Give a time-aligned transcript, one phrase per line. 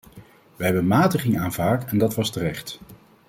[0.55, 2.79] Wij hebben matiging aanvaard en dat was terecht.